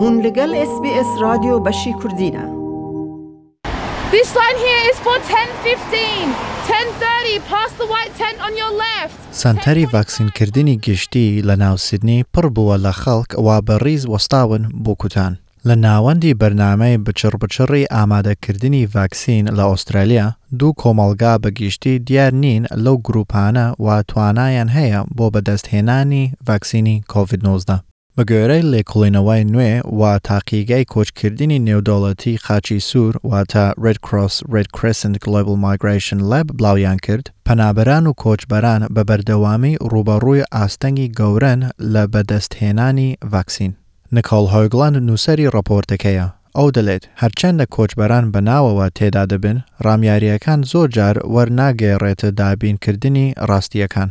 [0.00, 2.58] هون لگل اس بی اس رادیو بشی کردینه
[4.12, 6.34] This line here is for 1015.
[6.68, 9.14] 1030, past the white tent on your left.
[9.32, 15.38] سنتەری ڤاکسینکردنی گشتی لە ناو سیدنی پڕ بووە لە خەڵک وا بەڕیز وەستاون بۆ کوتان.
[15.68, 20.26] لە ناوەندی بەرنامەی بچڕ بچڕی ئامادەکردنی ڤاکسین لە ئوسترالیا
[20.58, 27.87] دوو کۆمەلگا بەگیشتی دیار نین لەو گروپانە و توانایان هەیە بۆ بەدەستهێنانی ڤاکسینی کۆVID-19.
[28.18, 35.16] بە گوێرەی لێکڵینەوەی نوێ و تاقیگای کۆچکردنی نێودوڵەتی خاچی سوور واتە Red Cross Red Crescent
[35.24, 41.60] Global Migration Lab بڵاویان کرد پەنابەران و کۆچبەران بە بەردەوامی ڕوبەڕووی ئاستەنگی گەورن
[41.92, 43.72] لە بەدەستهێنانی ڤاکسین.
[44.14, 52.28] نکۆڵ هۆگلان نووسری ڕپۆرتەکەیە ئەو دەڵێت هەرچەندە کۆچبەران بەناوەوە تێدا دەبن ڕامیاریەکان زۆر جار وەرناگەێڕێتە
[52.40, 54.10] دابینکردنی ڕاستیەکان.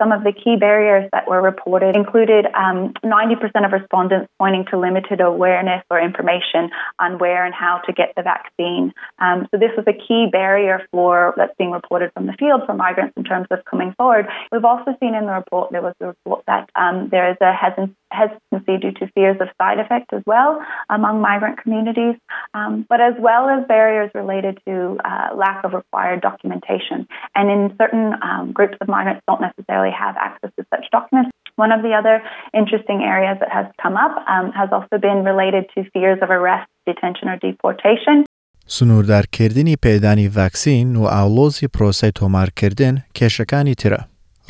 [0.00, 4.78] Some of the key barriers that were reported included um, 90% of respondents pointing to
[4.78, 8.92] limited awareness or information on where and how to get the vaccine.
[9.18, 12.74] Um, so this was a key barrier for that's being reported from the field for
[12.74, 14.26] migrants in terms of coming forward.
[14.52, 17.52] We've also seen in the report there was a report that um, there is a
[17.52, 22.16] hesitancy due to fears of side effects as well among migrant communities,
[22.54, 27.06] um, but as well as barriers related to uh, lack of required documentation.
[27.34, 31.31] And in certain um, groups of migrants don't necessarily necessarily have access to such documents.
[31.55, 35.63] One of the other interesting areas that has come up um, has also been related
[35.75, 38.25] to fears of arrest, detention, or deportation.
[38.67, 44.01] سنووردارکردنی پێدانی ڤاکسین و ئاڵۆزی پرۆسی تۆمارکردن کێشەکانی ترە.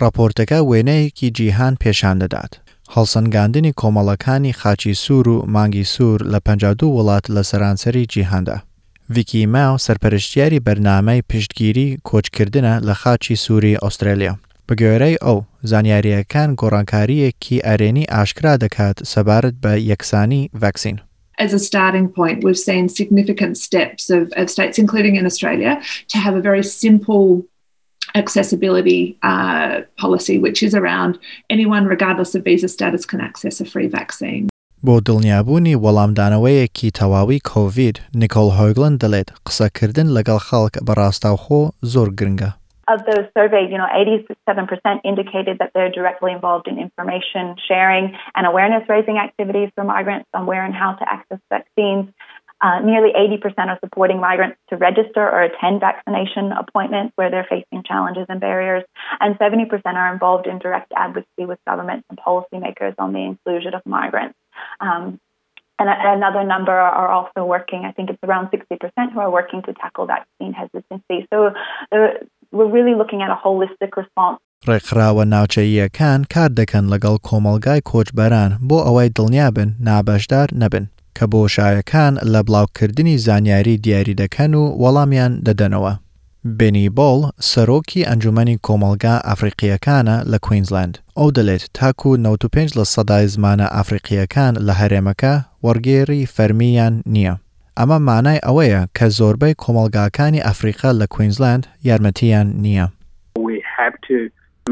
[0.01, 2.53] راپۆرتەکە وێنەیەکی جیهان پێشان دەدات.
[2.95, 8.57] هەڵسەنگاندنی کۆمەڵەکانی خاچی سوور و مانگی سوور لە 52 وڵات لە سەرانسەری جیهاندا.
[9.09, 14.33] ویکی ماو سەرپەرشتیاری بەرنامەی پشتگیری کۆچکردنە لە خاچی سووری ئوسترالیا.
[14.66, 15.38] بە گوێرەی ئەو
[15.70, 20.98] زانیاریەکان گۆڕانکاریەکی ئەرێنی ئاشکرا دەکات سەبارەت بە یەکسانی ڤاکسین.
[21.44, 25.72] As a starting point, we've seen significant steps of, of states, including in Australia,
[26.12, 27.26] to have a very simple
[28.14, 31.18] accessibility uh, policy, which is around
[31.50, 34.48] anyone, regardless of visa status, can access a free vaccine.
[34.86, 41.62] بۆ دڵنیابوونی وەڵامدانەوەیەکی تەواوی کۆڤید نیکۆل هۆگلند دەڵێت قسەکردن لەگەڵ خەڵک بەڕاستاوخۆ
[41.92, 42.50] زۆر گرنگە.
[42.86, 48.46] Of those surveyed, you know, 87% indicated that they're directly involved in information sharing and
[48.46, 52.12] awareness raising activities for migrants on where and how to access vaccines.
[52.60, 57.82] Uh, nearly 80% are supporting migrants to register or attend vaccination appointments where they're facing
[57.84, 58.84] challenges and barriers.
[59.20, 63.82] And 70% are involved in direct advocacy with governments and policymakers on the inclusion of
[63.84, 64.38] migrants.
[64.80, 65.20] Um,
[65.78, 69.74] and another number are also working, I think it's around 60% who are working to
[69.74, 71.26] tackle vaccine hesitancy.
[71.32, 71.50] So
[72.56, 74.38] we're really looking at a holistic response.
[74.68, 80.84] ڕێکخراوە ناوچەییەکان کار دەکەن لەگەڵ کۆمەلگای کۆچبەران بۆ ئەوەی دڵنیابن نابەشدار نەبن
[81.16, 85.92] کە بۆ شایەکان لە بڵاوکردنی زانیاری دیاری دەکەن و وەڵامیان دەدەنەوە.
[86.58, 87.20] بنی بۆڵ
[87.50, 94.74] سەرۆکی ئەنجومی کۆمەلگا ئەفریقیەکانە لە کوینزلند ئەو دەڵێت تاکو 95 لە سەدای زمانە ئەفریقیەکان لە
[94.80, 95.34] هەرێمەکە
[95.64, 97.34] وەرگێری فەرمیان نییە.
[97.79, 102.87] ئەمە مانای ئەوەیە کە زۆربەی کۆمەلگاکانی ئەفریقا لە کوینزلند یارمەتیان نییە.
[103.47, 104.17] We have to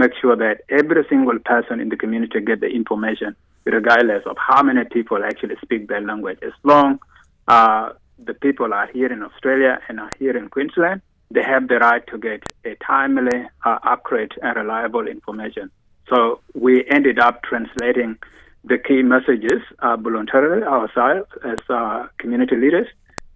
[0.01, 3.31] make sure that every single person in the community get the information
[3.65, 6.39] regardless of how many people actually speak their language.
[6.41, 6.99] As long
[7.47, 7.89] uh,
[8.23, 12.05] the people are here in Australia and are here in Queensland, they have the right
[12.07, 15.69] to get a timely, uh, accurate, and reliable information.
[16.09, 18.17] So we ended up translating
[18.63, 22.87] the key messages uh, voluntarily ourselves as uh, community leaders,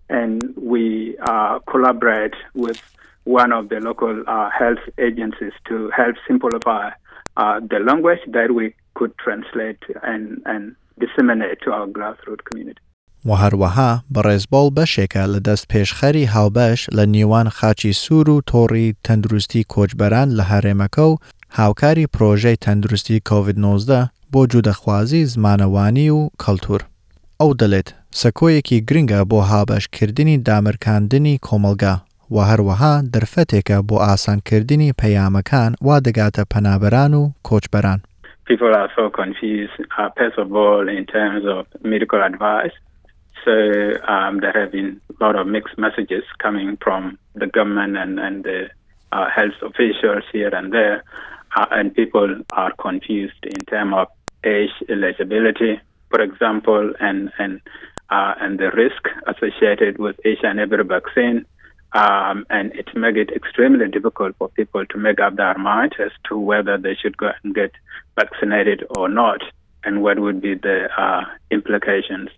[0.09, 2.81] and we uh, collaborate with
[3.23, 6.89] one of the local uh, health agencies to help simplify
[7.37, 12.81] uh, the language that we could translate and, and disseminate to our grassroots community.
[13.25, 19.65] و هەروەها بەڕێزبڵ بەشێکە لە دەست پێشخەری هاوبەش لە نیوان خاچی سوور و تۆڕی تەندروستی
[19.73, 21.17] کۆچبەران لە هەرێمەکە و
[21.59, 23.89] هاوکاری پرۆژەی تەندروستی کۆVID-19
[24.32, 26.80] بۆ جوودەخوازی زمانەوانی و کەلتور.
[27.40, 27.88] ئەو دەڵێت
[28.20, 31.94] سەکۆیەکی گرنگە بۆ هابەشکردنی دامرکاندنی کۆمەلگا
[32.34, 38.00] و هەروەها دەرفەتێکە بۆ ئاسانکردنی پەیامەکان وا دەگاتە پەنابەران و کۆچبەران.
[38.50, 41.62] People are so confused, uh, first of all, in terms of
[41.92, 42.76] medical advice.
[43.44, 43.54] So
[44.14, 47.02] um, there have been a lot of mixed messages coming from
[47.40, 48.60] the government and, and the
[49.16, 50.98] uh, health officials here and there.
[51.56, 54.06] Uh, and people are confused in terms of
[54.43, 57.61] age eligibility, for example, and and
[58.09, 61.45] uh, and the risk associated with each and every vaccine.
[61.93, 66.11] Um, and it makes it extremely difficult for people to make up their mind as
[66.29, 67.71] to whether they should go and get
[68.15, 69.41] vaccinated or not,
[69.83, 72.29] and what would be the uh, implications.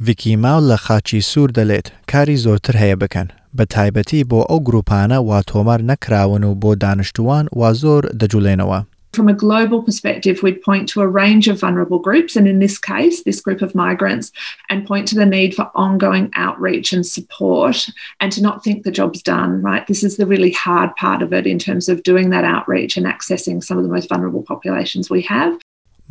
[0.00, 5.42] ڤیکیماو لە خاچی سوور دەلێت کاری زۆرتر هەیە بکەن بە تایبەتی بۆ ئەو گروپانە وا
[5.50, 8.80] تۆمار نەکراون و بۆ دانیشتوان وا زۆر دەجوڵێنەوە.
[9.16, 12.76] From a global perspective, we'd point to a range of vulnerable groups, and in this
[12.78, 14.30] case, this group of migrants,
[14.68, 17.88] and point to the need for ongoing outreach and support,
[18.20, 19.86] and to not think the job's done, right?
[19.86, 23.06] This is the really hard part of it in terms of doing that outreach and
[23.06, 25.58] accessing some of the most vulnerable populations we have.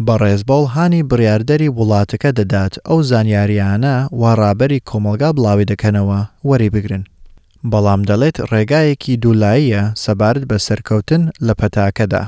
[0.08, 7.04] بەڕێزبڵ هانی بڕاردەری وڵاتەکە دەدات ئەو زانیاریانە وا ڕابەری کۆمەلگا بڵاوی دەکەنەوە وەری بگرن.
[7.72, 12.24] بەڵام دەڵێت ڕێگایەکی دوولاییە سەبارەت بە سەرکەوتن لە پەتاکەدا.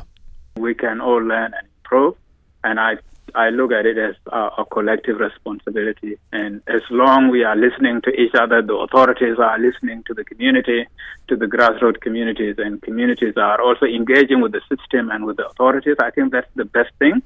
[0.57, 2.15] We can all learn and improve,
[2.63, 2.97] and I
[3.35, 6.19] I look at it as a, a collective responsibility.
[6.33, 10.25] And as long we are listening to each other, the authorities are listening to the
[10.25, 10.87] community,
[11.29, 15.47] to the grassroots communities, and communities are also engaging with the system and with the
[15.47, 15.97] authorities.
[15.99, 17.23] I think that's the best thing.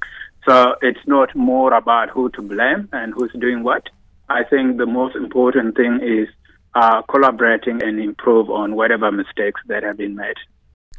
[0.48, 3.88] So it's not more about who to blame and who's doing what.
[4.28, 6.28] I think the most important thing is
[6.74, 10.36] uh, collaborating and improve on whatever mistakes that have been made.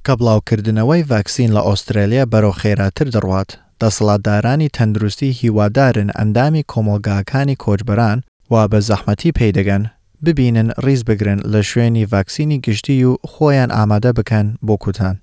[0.07, 3.49] کە بڵاوکردنەوەی ڤاکسین لە ئۆسترالیا بەرەو خێراتر دەڕوات
[3.81, 8.17] دەسەڵاتدارانی تەندروستی هیوادارن ئەندامی کۆمەلگاکانی کۆچبەران
[8.51, 9.83] وا بە زەحمەتی پێدەگەن
[10.25, 15.15] ببینن ڕیز بگرن لە شوێنی ڤاکسینی گشتی و خۆیان ئامادە بکەن بۆ کوتان.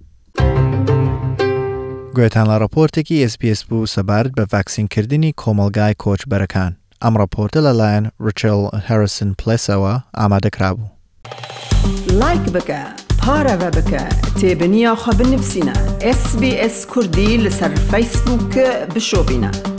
[2.17, 6.73] گوێتان لە ڕپۆرتێکی SسPS بوو سەبارەت بە ڤاکسینکردنی کۆمەلگای کۆچبەرەکان
[7.03, 10.89] ئەم ڕپۆرتە لەلایەن ڕچل هەرسن پلسەوە ئامادەکرا بوو.
[12.21, 14.03] لایک بکە پارەوە بکە
[14.39, 15.77] تێبنییاخوا بنفسینە
[16.19, 19.74] SسBS کوردی لەسەر فیسبووکە بشۆبینە.